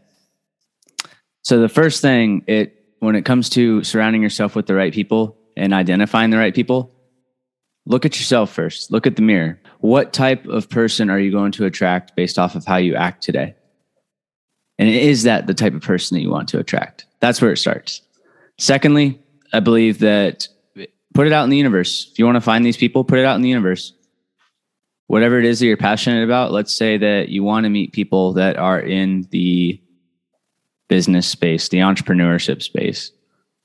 So 1.43 1.59
the 1.59 1.69
first 1.69 2.01
thing 2.01 2.43
it 2.47 2.77
when 2.99 3.15
it 3.15 3.25
comes 3.25 3.49
to 3.49 3.83
surrounding 3.83 4.21
yourself 4.21 4.55
with 4.55 4.67
the 4.67 4.75
right 4.75 4.93
people 4.93 5.37
and 5.57 5.73
identifying 5.73 6.29
the 6.29 6.37
right 6.37 6.53
people, 6.53 6.93
look 7.85 8.05
at 8.05 8.19
yourself 8.19 8.51
first. 8.51 8.91
Look 8.91 9.07
at 9.07 9.15
the 9.15 9.23
mirror. 9.23 9.59
What 9.79 10.13
type 10.13 10.45
of 10.45 10.69
person 10.69 11.09
are 11.09 11.19
you 11.19 11.31
going 11.31 11.51
to 11.53 11.65
attract 11.65 12.15
based 12.15 12.37
off 12.37 12.53
of 12.55 12.65
how 12.65 12.77
you 12.77 12.95
act 12.95 13.23
today? 13.23 13.55
And 14.77 14.87
is 14.87 15.23
that 15.23 15.47
the 15.47 15.55
type 15.55 15.73
of 15.73 15.81
person 15.81 16.15
that 16.15 16.21
you 16.21 16.29
want 16.29 16.49
to 16.49 16.59
attract? 16.59 17.05
That's 17.19 17.41
where 17.41 17.51
it 17.51 17.57
starts. 17.57 18.01
Secondly, 18.59 19.19
I 19.51 19.59
believe 19.61 19.99
that 19.99 20.47
put 21.13 21.27
it 21.27 21.33
out 21.33 21.43
in 21.43 21.49
the 21.49 21.57
universe. 21.57 22.07
If 22.11 22.19
you 22.19 22.25
want 22.25 22.35
to 22.35 22.41
find 22.41 22.63
these 22.63 22.77
people, 22.77 23.03
put 23.03 23.19
it 23.19 23.25
out 23.25 23.35
in 23.35 23.41
the 23.41 23.49
universe 23.49 23.93
whatever 25.11 25.37
it 25.37 25.43
is 25.43 25.59
that 25.59 25.65
you're 25.65 25.75
passionate 25.75 26.23
about, 26.23 26.53
let's 26.53 26.71
say 26.71 26.95
that 26.95 27.27
you 27.27 27.43
want 27.43 27.65
to 27.65 27.69
meet 27.69 27.91
people 27.91 28.31
that 28.31 28.55
are 28.55 28.79
in 28.79 29.27
the 29.31 29.77
business 30.87 31.27
space, 31.27 31.67
the 31.67 31.79
entrepreneurship 31.79 32.61
space. 32.61 33.11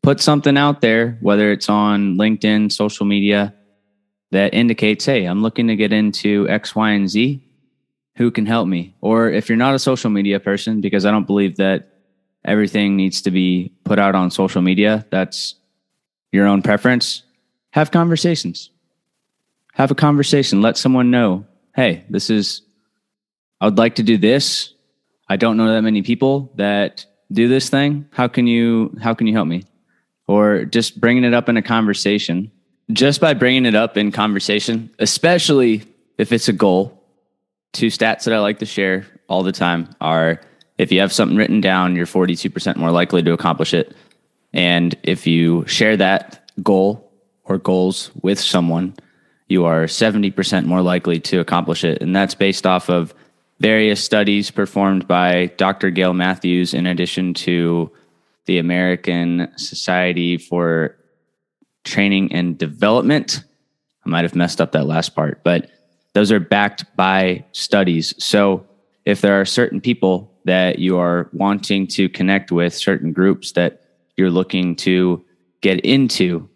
Put 0.03 0.21
something 0.21 0.57
out 0.57 0.81
there, 0.81 1.19
whether 1.21 1.53
it's 1.53 1.69
on 1.69 2.17
LinkedIn, 2.17 2.73
social 2.73 3.07
media, 3.07 3.55
that 4.33 4.55
indicates, 4.55 5.05
hey, 5.05 5.25
I'm 5.25 5.41
looking 5.41 5.69
to 5.69 5.77
get 5.77 5.93
into 5.93 6.49
X, 6.49 6.75
Y, 6.75 6.91
and 6.91 7.09
Z. 7.09 7.41
Who 8.17 8.33
can 8.33 8.47
help 8.47 8.67
me? 8.67 8.97
Or 9.01 9.31
if 9.31 9.49
you're 9.49 9.57
not 9.57 9.77
a 9.77 9.79
social 9.79 10.11
media 10.11 10.41
person, 10.41 10.81
because 10.81 11.07
I 11.07 11.13
don't 11.13 11.29
believe 11.29 11.59
that 11.59 11.93
everything 12.45 12.97
needs 12.97 13.23
to 13.23 13.31
be 13.31 13.73
put 13.85 14.01
out 14.01 14.17
on 14.17 14.33
social 14.33 14.63
media, 14.63 15.07
that's 15.13 15.55
your 16.33 16.49
own 16.49 16.63
preference. 16.63 17.23
Have 17.71 17.93
conversations 17.93 18.71
have 19.77 19.91
a 19.91 19.95
conversation. 19.95 20.63
Let 20.63 20.79
someone 20.79 21.11
know, 21.11 21.45
hey, 21.75 22.05
this 22.09 22.31
is, 22.31 22.63
I 23.61 23.67
would 23.67 23.77
like 23.77 23.97
to 23.97 24.03
do 24.03 24.17
this. 24.17 24.73
I 25.29 25.37
don't 25.37 25.59
know 25.59 25.75
that 25.75 25.83
many 25.83 26.01
people 26.01 26.51
that 26.57 27.05
do 27.31 27.47
this 27.47 27.69
thing. 27.69 28.07
How 28.11 28.27
can 28.27 28.47
you, 28.47 28.97
how 29.03 29.13
can 29.13 29.27
you 29.27 29.35
help 29.35 29.47
me? 29.47 29.65
Or 30.27 30.65
just 30.65 30.99
bringing 30.99 31.25
it 31.25 31.35
up 31.35 31.51
in 31.51 31.59
a 31.59 31.63
conversation. 31.63 32.51
Just 32.91 33.21
by 33.21 33.35
bringing 33.35 33.67
it 33.67 33.75
up 33.75 33.99
in 33.99 34.13
conversation, 34.13 34.91
especially 34.99 35.85
if 36.17 36.33
it's 36.33 36.49
a 36.49 36.55
goal, 36.55 37.05
two 37.75 37.89
stats 37.89 38.25
that 38.25 38.33
I 38.33 38.39
like 38.39 38.61
to 38.61 38.67
share 38.67 39.07
all 39.29 39.43
the 39.43 39.53
time 39.53 39.95
are 40.01 40.41
if 40.79 40.91
you 40.91 41.01
have 41.01 41.13
something 41.13 41.37
written 41.37 41.61
down, 41.61 41.97
you're 41.97 42.07
42% 42.07 42.77
more 42.77 42.91
likely 42.91 43.23
to 43.23 43.33
accomplish 43.33 43.75
it. 43.75 43.95
And 44.55 44.97
if 45.03 45.27
you 45.27 45.67
share 45.67 45.99
that 45.99 46.51
goal 46.63 47.13
or 47.45 47.59
goals 47.59 48.11
with 48.23 48.41
someone, 48.41 48.95
you 49.49 49.65
are 49.65 49.85
70% 49.85 50.65
more 50.65 50.83
likely 50.83 51.21
to 51.21 51.41
accomplish 51.41 51.85
it. 51.85 52.03
And 52.03 52.15
that's 52.15 52.35
based 52.35 52.67
off 52.67 52.89
of 52.89 53.15
various 53.61 54.05
studies 54.05 54.51
performed 54.51 55.07
by 55.07 55.47
Dr. 55.57 55.91
Gail 55.91 56.13
Matthews, 56.13 56.75
in 56.75 56.87
addition 56.87 57.33
to 57.35 57.91
the 58.47 58.59
American 58.59 59.49
Society 59.57 60.37
for 60.37 60.97
Training 61.85 62.33
and 62.33 62.59
Development. 62.59 63.43
I 64.05 64.09
might 64.09 64.25
have 64.25 64.35
messed 64.35 64.61
up 64.61 64.73
that 64.73 64.87
last 64.87 65.15
part, 65.15 65.43
but 65.43 65.71
those 66.13 66.33
are 66.33 66.41
backed 66.41 66.85
by 66.97 67.45
studies. 67.53 68.15
So 68.23 68.67
if 69.05 69.21
there 69.21 69.41
are 69.41 69.45
certain 69.45 69.81
people 69.81 70.33
that 70.45 70.79
you 70.79 70.99
are 70.99 71.29
wanting 71.33 71.87
to 71.89 72.09
connect 72.09 72.53
with, 72.53 72.75
certain 72.75 73.13
groups 73.13 73.53
that 73.53 73.83
you're 74.17 74.31
looking 74.31 74.77
to 74.77 75.25
get 75.61 75.81
into, 75.81 76.49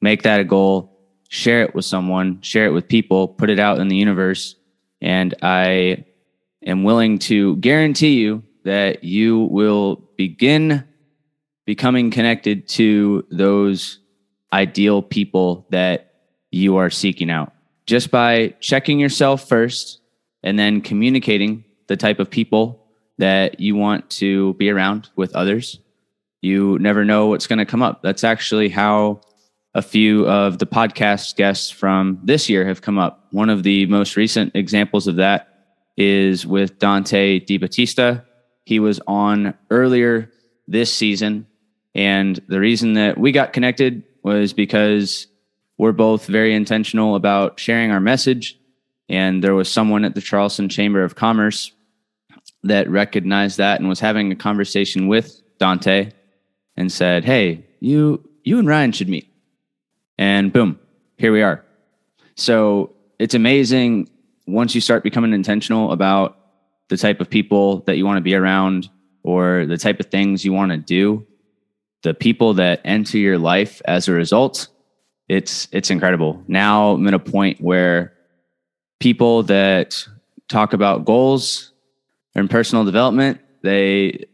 make 0.00 0.22
that 0.22 0.40
a 0.40 0.44
goal 0.44 0.93
share 1.34 1.62
it 1.62 1.74
with 1.74 1.84
someone, 1.84 2.40
share 2.42 2.66
it 2.66 2.72
with 2.72 2.86
people, 2.86 3.26
put 3.26 3.50
it 3.50 3.58
out 3.58 3.80
in 3.80 3.88
the 3.88 3.96
universe. 3.96 4.54
And 5.00 5.34
I 5.42 6.04
am 6.64 6.84
willing 6.84 7.18
to 7.30 7.56
guarantee 7.56 8.20
you 8.20 8.44
that 8.64 9.02
you 9.02 9.40
will 9.50 9.96
begin 10.16 10.84
becoming 11.66 12.12
connected 12.12 12.68
to 12.68 13.26
those 13.30 13.98
ideal 14.52 15.02
people 15.02 15.66
that 15.70 16.12
you 16.52 16.76
are 16.76 16.88
seeking 16.88 17.30
out 17.30 17.52
just 17.84 18.12
by 18.12 18.54
checking 18.60 19.00
yourself 19.00 19.48
first 19.48 20.00
and 20.44 20.56
then 20.56 20.80
communicating 20.80 21.64
the 21.88 21.96
type 21.96 22.20
of 22.20 22.30
people 22.30 22.86
that 23.18 23.58
you 23.58 23.74
want 23.74 24.08
to 24.08 24.54
be 24.54 24.70
around 24.70 25.10
with 25.16 25.34
others. 25.34 25.80
You 26.42 26.78
never 26.78 27.04
know 27.04 27.26
what's 27.26 27.48
going 27.48 27.58
to 27.58 27.66
come 27.66 27.82
up. 27.82 28.02
That's 28.02 28.22
actually 28.22 28.68
how 28.68 29.22
a 29.74 29.82
few 29.82 30.26
of 30.28 30.58
the 30.58 30.66
podcast 30.66 31.36
guests 31.36 31.70
from 31.70 32.20
this 32.22 32.48
year 32.48 32.64
have 32.66 32.80
come 32.80 32.98
up. 32.98 33.26
One 33.32 33.50
of 33.50 33.64
the 33.64 33.86
most 33.86 34.16
recent 34.16 34.52
examples 34.54 35.08
of 35.08 35.16
that 35.16 35.48
is 35.96 36.46
with 36.46 36.78
Dante 36.78 37.40
DiBattista. 37.40 38.24
He 38.64 38.78
was 38.78 39.00
on 39.06 39.54
earlier 39.70 40.30
this 40.68 40.92
season. 40.92 41.46
And 41.94 42.40
the 42.48 42.60
reason 42.60 42.94
that 42.94 43.18
we 43.18 43.32
got 43.32 43.52
connected 43.52 44.04
was 44.22 44.52
because 44.52 45.26
we're 45.76 45.92
both 45.92 46.26
very 46.26 46.54
intentional 46.54 47.16
about 47.16 47.58
sharing 47.58 47.90
our 47.90 48.00
message. 48.00 48.58
And 49.08 49.42
there 49.42 49.54
was 49.54 49.70
someone 49.70 50.04
at 50.04 50.14
the 50.14 50.20
Charleston 50.20 50.68
Chamber 50.68 51.02
of 51.02 51.16
Commerce 51.16 51.72
that 52.62 52.88
recognized 52.88 53.58
that 53.58 53.80
and 53.80 53.88
was 53.88 54.00
having 54.00 54.30
a 54.32 54.36
conversation 54.36 55.08
with 55.08 55.42
Dante 55.58 56.12
and 56.76 56.90
said, 56.90 57.24
Hey, 57.24 57.66
you 57.80 58.28
you 58.44 58.58
and 58.58 58.68
Ryan 58.68 58.92
should 58.92 59.08
meet 59.08 59.33
and 60.18 60.52
boom, 60.52 60.78
here 61.16 61.32
we 61.32 61.42
are. 61.42 61.64
So 62.36 62.94
it's 63.18 63.34
amazing 63.34 64.08
once 64.46 64.74
you 64.74 64.80
start 64.80 65.02
becoming 65.02 65.32
intentional 65.32 65.92
about 65.92 66.38
the 66.88 66.96
type 66.96 67.20
of 67.20 67.30
people 67.30 67.80
that 67.80 67.96
you 67.96 68.04
want 68.04 68.18
to 68.18 68.22
be 68.22 68.34
around 68.34 68.90
or 69.22 69.66
the 69.66 69.78
type 69.78 70.00
of 70.00 70.06
things 70.06 70.44
you 70.44 70.52
want 70.52 70.70
to 70.70 70.78
do, 70.78 71.26
the 72.02 72.14
people 72.14 72.54
that 72.54 72.80
enter 72.84 73.18
your 73.18 73.38
life 73.38 73.80
as 73.86 74.06
a 74.06 74.12
result, 74.12 74.68
it's 75.28 75.68
it's 75.72 75.90
incredible. 75.90 76.42
Now 76.46 76.90
I'm 76.92 77.06
at 77.08 77.14
a 77.14 77.18
point 77.18 77.60
where 77.60 78.12
people 79.00 79.42
that 79.44 80.06
talk 80.48 80.74
about 80.74 81.06
goals 81.06 81.72
and 82.34 82.50
personal 82.50 82.84
development, 82.84 83.40
they 83.62 84.26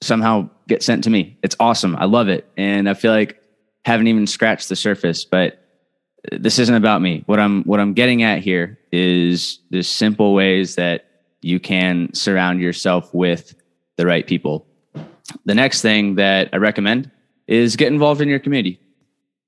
somehow 0.00 0.48
get 0.68 0.82
sent 0.82 1.04
to 1.04 1.10
me. 1.10 1.36
It's 1.42 1.56
awesome. 1.58 1.96
I 1.96 2.04
love 2.04 2.28
it. 2.28 2.48
And 2.56 2.88
I 2.88 2.94
feel 2.94 3.10
like 3.10 3.42
haven't 3.84 4.08
even 4.08 4.26
scratched 4.26 4.68
the 4.68 4.76
surface, 4.76 5.24
but 5.24 5.64
this 6.32 6.58
isn't 6.58 6.74
about 6.74 7.00
me. 7.00 7.22
What 7.26 7.38
I'm 7.38 7.62
what 7.64 7.80
I'm 7.80 7.94
getting 7.94 8.22
at 8.22 8.40
here 8.40 8.78
is 8.92 9.60
the 9.70 9.82
simple 9.82 10.34
ways 10.34 10.74
that 10.74 11.06
you 11.40 11.60
can 11.60 12.12
surround 12.14 12.60
yourself 12.60 13.12
with 13.14 13.54
the 13.96 14.06
right 14.06 14.26
people. 14.26 14.66
The 15.44 15.54
next 15.54 15.82
thing 15.82 16.16
that 16.16 16.48
I 16.52 16.56
recommend 16.56 17.10
is 17.46 17.76
get 17.76 17.92
involved 17.92 18.20
in 18.20 18.28
your 18.28 18.38
community. 18.38 18.80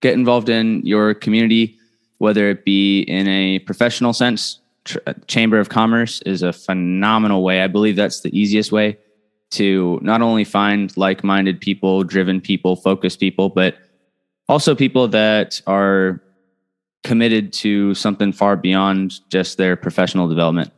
Get 0.00 0.14
involved 0.14 0.48
in 0.48 0.84
your 0.84 1.14
community, 1.14 1.78
whether 2.18 2.48
it 2.48 2.64
be 2.64 3.02
in 3.02 3.28
a 3.28 3.58
professional 3.60 4.12
sense. 4.12 4.60
Uh, 5.06 5.12
Chamber 5.26 5.58
of 5.58 5.68
Commerce 5.68 6.22
is 6.22 6.42
a 6.42 6.52
phenomenal 6.52 7.42
way. 7.42 7.62
I 7.62 7.66
believe 7.66 7.96
that's 7.96 8.20
the 8.20 8.36
easiest 8.38 8.72
way 8.72 8.96
to 9.50 9.98
not 10.02 10.22
only 10.22 10.44
find 10.44 10.96
like 10.96 11.22
minded 11.22 11.60
people, 11.60 12.02
driven 12.02 12.40
people, 12.40 12.76
focused 12.76 13.20
people, 13.20 13.50
but 13.50 13.76
also 14.50 14.74
people 14.74 15.06
that 15.06 15.62
are 15.68 16.20
committed 17.04 17.52
to 17.52 17.94
something 17.94 18.32
far 18.32 18.56
beyond 18.56 19.20
just 19.30 19.56
their 19.58 19.76
professional 19.76 20.28
development. 20.28 20.72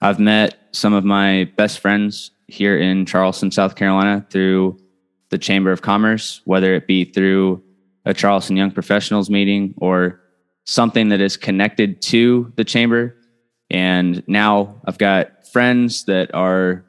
I've 0.00 0.18
met 0.18 0.58
some 0.72 0.94
of 0.94 1.04
my 1.04 1.44
best 1.56 1.80
friends 1.80 2.30
here 2.48 2.78
in 2.78 3.04
Charleston, 3.04 3.50
South 3.50 3.76
Carolina 3.76 4.26
through 4.30 4.80
the 5.28 5.36
Chamber 5.36 5.70
of 5.70 5.82
Commerce, 5.82 6.40
whether 6.46 6.74
it 6.74 6.86
be 6.86 7.04
through 7.04 7.62
a 8.06 8.14
Charleston 8.14 8.56
Young 8.56 8.70
Professionals 8.70 9.28
meeting 9.28 9.74
or 9.76 10.18
something 10.64 11.10
that 11.10 11.20
is 11.20 11.36
connected 11.36 12.00
to 12.00 12.50
the 12.56 12.64
chamber. 12.64 13.14
And 13.70 14.24
now 14.26 14.80
I've 14.86 14.98
got 14.98 15.46
friends 15.52 16.06
that 16.06 16.34
are 16.34 16.86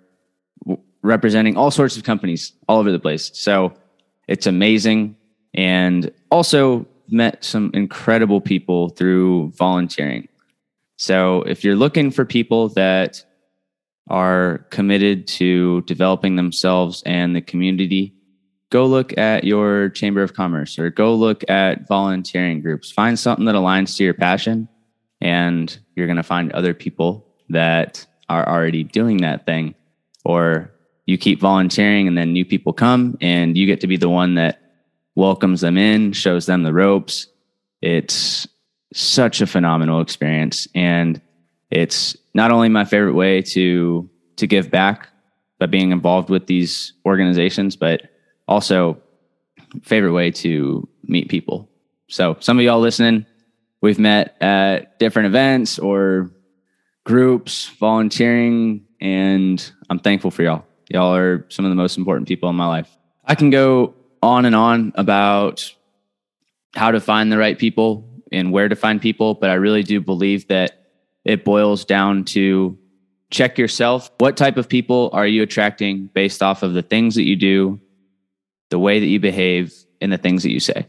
representing 1.01 1.57
all 1.57 1.71
sorts 1.71 1.97
of 1.97 2.03
companies 2.03 2.53
all 2.69 2.79
over 2.79 2.91
the 2.91 2.99
place. 2.99 3.31
So 3.33 3.73
it's 4.29 4.47
amazing. 4.47 5.17
And 5.53 6.11
also 6.29 6.85
met 7.09 7.43
some 7.43 7.71
incredible 7.73 8.39
people 8.39 8.89
through 8.89 9.51
volunteering. 9.51 10.27
So 10.97 11.41
if 11.41 11.63
you're 11.63 11.75
looking 11.75 12.11
for 12.11 12.25
people 12.25 12.69
that 12.69 13.23
are 14.07 14.65
committed 14.69 15.27
to 15.27 15.81
developing 15.81 16.35
themselves 16.35 17.03
and 17.05 17.35
the 17.35 17.41
community, 17.41 18.13
go 18.69 18.85
look 18.85 19.17
at 19.17 19.43
your 19.43 19.89
Chamber 19.89 20.23
of 20.23 20.33
Commerce 20.33 20.79
or 20.79 20.89
go 20.89 21.13
look 21.13 21.47
at 21.49 21.87
volunteering 21.87 22.61
groups. 22.61 22.91
Find 22.91 23.19
something 23.19 23.45
that 23.45 23.55
aligns 23.55 23.97
to 23.97 24.03
your 24.03 24.13
passion, 24.13 24.69
and 25.19 25.77
you're 25.95 26.07
going 26.07 26.17
to 26.17 26.23
find 26.23 26.51
other 26.53 26.73
people 26.73 27.27
that 27.49 28.05
are 28.29 28.47
already 28.47 28.83
doing 28.83 29.17
that 29.17 29.45
thing. 29.45 29.75
Or 30.23 30.71
you 31.05 31.17
keep 31.17 31.39
volunteering, 31.39 32.07
and 32.07 32.17
then 32.17 32.31
new 32.31 32.45
people 32.45 32.73
come, 32.73 33.17
and 33.21 33.57
you 33.57 33.65
get 33.65 33.81
to 33.81 33.87
be 33.87 33.97
the 33.97 34.09
one 34.09 34.35
that 34.35 34.60
welcomes 35.15 35.61
them 35.61 35.77
in, 35.77 36.13
shows 36.13 36.45
them 36.45 36.63
the 36.63 36.73
ropes. 36.73 37.27
It's 37.81 38.47
such 38.93 39.41
a 39.41 39.47
phenomenal 39.47 40.01
experience. 40.01 40.67
And 40.75 41.21
it's 41.69 42.15
not 42.33 42.51
only 42.51 42.69
my 42.69 42.85
favorite 42.85 43.13
way 43.13 43.41
to 43.41 44.09
to 44.37 44.47
give 44.47 44.71
back 44.71 45.07
by 45.59 45.67
being 45.67 45.91
involved 45.91 46.29
with 46.29 46.47
these 46.47 46.93
organizations, 47.05 47.75
but 47.75 48.01
also 48.47 49.01
favorite 49.83 50.13
way 50.13 50.31
to 50.31 50.87
meet 51.03 51.29
people. 51.29 51.69
So 52.09 52.35
some 52.39 52.57
of 52.57 52.65
y'all 52.65 52.79
listening, 52.79 53.25
we've 53.81 53.99
met 53.99 54.35
at 54.41 54.99
different 54.99 55.27
events 55.27 55.79
or 55.79 56.31
groups, 57.05 57.69
volunteering, 57.79 58.85
and 58.99 59.71
I'm 59.89 59.99
thankful 59.99 60.31
for 60.31 60.43
y'all. 60.43 60.65
Y'all 60.89 61.15
are 61.15 61.45
some 61.49 61.63
of 61.63 61.69
the 61.69 61.75
most 61.75 61.97
important 61.97 62.27
people 62.27 62.49
in 62.49 62.55
my 62.55 62.67
life. 62.67 62.89
I 63.23 63.35
can 63.35 63.49
go 63.49 63.93
on 64.21 64.45
and 64.45 64.55
on 64.55 64.91
about 64.95 65.73
how 66.75 66.91
to 66.91 66.99
find 66.99 67.31
the 67.31 67.37
right 67.37 67.57
people 67.57 68.07
and 68.31 68.51
where 68.51 68.69
to 68.69 68.75
find 68.75 69.01
people, 69.01 69.33
but 69.33 69.49
I 69.49 69.55
really 69.55 69.83
do 69.83 69.99
believe 69.99 70.47
that 70.47 70.87
it 71.25 71.43
boils 71.43 71.85
down 71.85 72.23
to 72.25 72.77
check 73.29 73.57
yourself. 73.57 74.09
What 74.19 74.37
type 74.37 74.57
of 74.57 74.69
people 74.69 75.09
are 75.13 75.27
you 75.27 75.43
attracting 75.43 76.09
based 76.13 76.41
off 76.41 76.63
of 76.63 76.73
the 76.73 76.81
things 76.81 77.15
that 77.15 77.23
you 77.23 77.35
do, 77.35 77.79
the 78.69 78.79
way 78.79 78.99
that 78.99 79.07
you 79.07 79.19
behave, 79.19 79.73
and 79.99 80.11
the 80.11 80.17
things 80.17 80.43
that 80.43 80.51
you 80.51 80.59
say? 80.59 80.87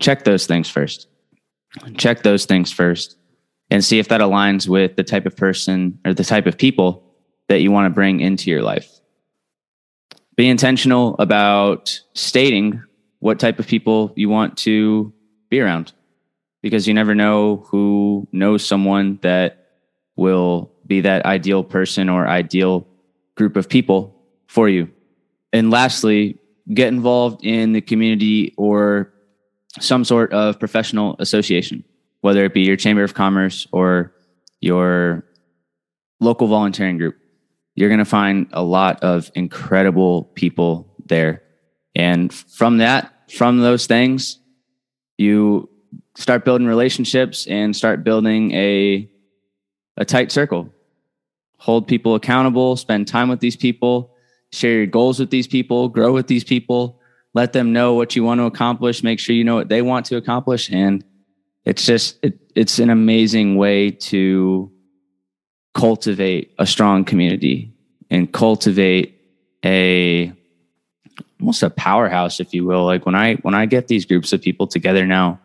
Check 0.00 0.24
those 0.24 0.46
things 0.46 0.68
first. 0.68 1.08
Check 1.96 2.22
those 2.22 2.46
things 2.46 2.72
first 2.72 3.16
and 3.70 3.84
see 3.84 3.98
if 3.98 4.08
that 4.08 4.20
aligns 4.20 4.68
with 4.68 4.96
the 4.96 5.04
type 5.04 5.26
of 5.26 5.36
person 5.36 5.98
or 6.04 6.12
the 6.12 6.24
type 6.24 6.46
of 6.46 6.58
people 6.58 7.04
that 7.48 7.60
you 7.60 7.70
want 7.70 7.86
to 7.86 7.94
bring 7.94 8.20
into 8.20 8.50
your 8.50 8.62
life. 8.62 8.99
Be 10.40 10.48
intentional 10.48 11.16
about 11.18 12.00
stating 12.14 12.82
what 13.18 13.38
type 13.38 13.58
of 13.58 13.66
people 13.66 14.10
you 14.16 14.30
want 14.30 14.56
to 14.56 15.12
be 15.50 15.60
around 15.60 15.92
because 16.62 16.88
you 16.88 16.94
never 16.94 17.14
know 17.14 17.56
who 17.66 18.26
knows 18.32 18.64
someone 18.64 19.18
that 19.20 19.66
will 20.16 20.72
be 20.86 21.02
that 21.02 21.26
ideal 21.26 21.62
person 21.62 22.08
or 22.08 22.26
ideal 22.26 22.86
group 23.34 23.54
of 23.54 23.68
people 23.68 24.16
for 24.46 24.66
you. 24.66 24.90
And 25.52 25.70
lastly, 25.70 26.38
get 26.72 26.88
involved 26.88 27.44
in 27.44 27.74
the 27.74 27.82
community 27.82 28.54
or 28.56 29.12
some 29.78 30.06
sort 30.06 30.32
of 30.32 30.58
professional 30.58 31.16
association, 31.18 31.84
whether 32.22 32.46
it 32.46 32.54
be 32.54 32.62
your 32.62 32.76
chamber 32.76 33.02
of 33.02 33.12
commerce 33.12 33.66
or 33.72 34.14
your 34.62 35.22
local 36.18 36.46
volunteering 36.46 36.96
group. 36.96 37.18
You're 37.80 37.88
going 37.88 37.98
to 37.98 38.04
find 38.04 38.46
a 38.52 38.62
lot 38.62 39.02
of 39.02 39.30
incredible 39.34 40.24
people 40.34 40.94
there. 41.06 41.42
And 41.94 42.30
from 42.30 42.76
that, 42.76 43.10
from 43.32 43.60
those 43.60 43.86
things, 43.86 44.38
you 45.16 45.70
start 46.14 46.44
building 46.44 46.66
relationships 46.66 47.46
and 47.46 47.74
start 47.74 48.04
building 48.04 48.52
a 48.52 49.10
a 49.96 50.04
tight 50.04 50.30
circle. 50.30 50.68
Hold 51.56 51.88
people 51.88 52.14
accountable, 52.14 52.76
spend 52.76 53.08
time 53.08 53.30
with 53.30 53.40
these 53.40 53.56
people, 53.56 54.14
share 54.52 54.72
your 54.72 54.86
goals 54.86 55.18
with 55.18 55.30
these 55.30 55.46
people, 55.46 55.88
grow 55.88 56.12
with 56.12 56.26
these 56.26 56.44
people, 56.44 57.00
let 57.32 57.54
them 57.54 57.72
know 57.72 57.94
what 57.94 58.14
you 58.14 58.22
want 58.22 58.40
to 58.40 58.44
accomplish, 58.44 59.02
make 59.02 59.18
sure 59.18 59.34
you 59.34 59.44
know 59.44 59.54
what 59.54 59.70
they 59.70 59.80
want 59.80 60.04
to 60.06 60.16
accomplish 60.16 60.70
and 60.70 61.02
it's 61.64 61.86
just 61.86 62.18
it, 62.22 62.38
it's 62.54 62.78
an 62.78 62.90
amazing 62.90 63.56
way 63.56 63.90
to 63.90 64.70
cultivate 65.72 66.54
a 66.58 66.66
strong 66.66 67.06
community 67.06 67.69
and 68.10 68.32
cultivate 68.32 69.20
a 69.64 70.32
almost 71.40 71.62
a 71.62 71.70
powerhouse 71.70 72.40
if 72.40 72.52
you 72.52 72.64
will 72.64 72.84
like 72.84 73.06
when 73.06 73.14
i 73.14 73.34
when 73.36 73.54
i 73.54 73.66
get 73.66 73.88
these 73.88 74.04
groups 74.04 74.32
of 74.32 74.42
people 74.42 74.66
together 74.66 75.06
now 75.06 75.38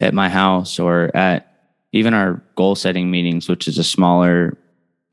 at 0.00 0.14
my 0.14 0.28
house 0.28 0.78
or 0.78 1.14
at 1.14 1.54
even 1.94 2.12
our 2.12 2.42
goal 2.56 2.74
setting 2.74 3.08
meetings, 3.08 3.48
which 3.48 3.68
is 3.68 3.78
a 3.78 3.84
smaller 3.84 4.58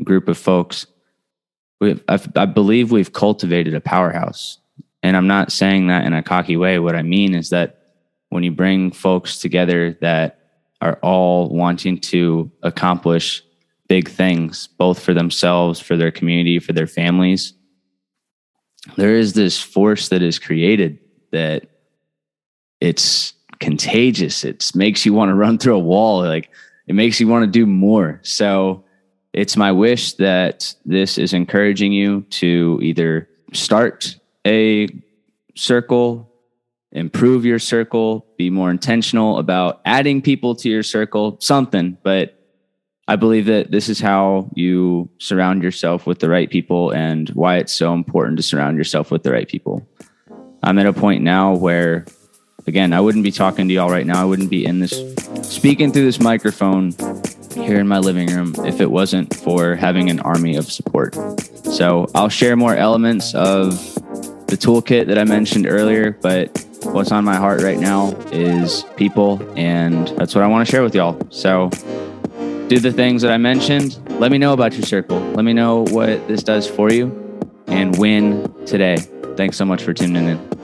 group 0.03 0.27
of 0.27 0.37
folks, 0.37 0.87
I've, 2.07 2.27
I 2.35 2.45
believe 2.45 2.91
we've 2.91 3.13
cultivated 3.13 3.75
a 3.75 3.81
powerhouse. 3.81 4.57
And 5.03 5.15
I'm 5.15 5.27
not 5.27 5.51
saying 5.51 5.87
that 5.87 6.05
in 6.05 6.13
a 6.13 6.23
cocky 6.23 6.57
way. 6.57 6.79
What 6.79 6.95
I 6.95 7.03
mean 7.03 7.35
is 7.35 7.51
that 7.51 7.93
when 8.29 8.43
you 8.43 8.51
bring 8.51 8.91
folks 8.91 9.39
together 9.39 9.95
that 10.01 10.39
are 10.81 10.97
all 11.03 11.49
wanting 11.49 11.99
to 11.99 12.51
accomplish 12.63 13.43
big 13.91 14.07
things, 14.07 14.67
both 14.77 15.03
for 15.03 15.13
themselves, 15.13 15.77
for 15.77 15.97
their 15.97 16.11
community, 16.11 16.59
for 16.59 16.71
their 16.71 16.87
families, 16.87 17.51
there 18.95 19.17
is 19.17 19.33
this 19.33 19.61
force 19.61 20.07
that 20.07 20.21
is 20.21 20.39
created 20.39 20.97
that 21.33 21.67
it's 22.79 23.33
contagious. 23.59 24.45
It 24.45 24.71
makes 24.73 25.05
you 25.05 25.13
want 25.13 25.27
to 25.27 25.35
run 25.35 25.57
through 25.57 25.75
a 25.75 25.79
wall. 25.79 26.23
Like 26.23 26.49
it 26.87 26.95
makes 26.95 27.19
you 27.19 27.27
want 27.27 27.43
to 27.43 27.51
do 27.51 27.65
more. 27.65 28.21
So 28.23 28.85
it's 29.33 29.57
my 29.57 29.73
wish 29.73 30.13
that 30.13 30.73
this 30.85 31.17
is 31.17 31.33
encouraging 31.33 31.91
you 31.91 32.21
to 32.39 32.79
either 32.81 33.27
start 33.51 34.15
a 34.47 34.87
circle, 35.57 36.31
improve 36.93 37.43
your 37.43 37.59
circle, 37.59 38.25
be 38.37 38.49
more 38.49 38.71
intentional 38.71 39.37
about 39.37 39.81
adding 39.83 40.21
people 40.21 40.55
to 40.55 40.69
your 40.69 40.83
circle, 40.83 41.35
something. 41.41 41.97
But 42.03 42.40
I 43.11 43.17
believe 43.17 43.47
that 43.47 43.71
this 43.71 43.89
is 43.89 43.99
how 43.99 44.49
you 44.55 45.09
surround 45.17 45.63
yourself 45.63 46.07
with 46.07 46.19
the 46.19 46.29
right 46.29 46.49
people 46.49 46.91
and 46.91 47.27
why 47.31 47.57
it's 47.57 47.73
so 47.73 47.93
important 47.93 48.37
to 48.37 48.43
surround 48.43 48.77
yourself 48.77 49.11
with 49.11 49.23
the 49.23 49.33
right 49.33 49.49
people. 49.49 49.85
I'm 50.63 50.79
at 50.79 50.85
a 50.85 50.93
point 50.93 51.21
now 51.21 51.53
where 51.53 52.05
again, 52.67 52.93
I 52.93 53.01
wouldn't 53.01 53.25
be 53.25 53.31
talking 53.33 53.67
to 53.67 53.73
y'all 53.73 53.89
right 53.89 54.05
now. 54.05 54.21
I 54.21 54.23
wouldn't 54.23 54.49
be 54.49 54.63
in 54.63 54.79
this 54.79 55.13
speaking 55.41 55.91
through 55.91 56.05
this 56.05 56.21
microphone 56.21 56.93
here 57.53 57.81
in 57.81 57.87
my 57.89 57.99
living 57.99 58.29
room 58.33 58.55
if 58.65 58.79
it 58.79 58.89
wasn't 58.89 59.35
for 59.35 59.75
having 59.75 60.09
an 60.09 60.21
army 60.21 60.55
of 60.55 60.71
support. 60.71 61.13
So 61.65 62.07
I'll 62.15 62.29
share 62.29 62.55
more 62.55 62.77
elements 62.77 63.35
of 63.35 63.71
the 64.47 64.55
toolkit 64.55 65.07
that 65.07 65.17
I 65.17 65.25
mentioned 65.25 65.67
earlier, 65.67 66.11
but 66.21 66.65
what's 66.83 67.11
on 67.11 67.25
my 67.25 67.35
heart 67.35 67.61
right 67.61 67.77
now 67.77 68.13
is 68.31 68.85
people, 68.95 69.41
and 69.57 70.07
that's 70.17 70.33
what 70.33 70.45
I 70.45 70.47
want 70.47 70.65
to 70.65 70.71
share 70.71 70.81
with 70.81 70.95
y'all. 70.95 71.19
So 71.29 71.69
do 72.71 72.79
the 72.79 72.89
things 72.93 73.21
that 73.21 73.33
I 73.33 73.37
mentioned. 73.37 73.99
Let 74.11 74.31
me 74.31 74.37
know 74.37 74.53
about 74.53 74.71
your 74.75 74.83
circle. 74.83 75.19
Let 75.19 75.43
me 75.43 75.51
know 75.51 75.83
what 75.89 76.25
this 76.29 76.41
does 76.41 76.69
for 76.69 76.89
you 76.89 77.11
and 77.67 77.97
win 77.97 78.49
today. 78.65 78.95
Thanks 79.35 79.57
so 79.57 79.65
much 79.65 79.83
for 79.83 79.93
tuning 79.93 80.25
in. 80.25 80.60